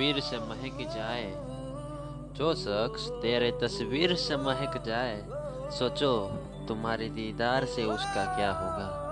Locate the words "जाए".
0.96-1.24, 4.86-5.26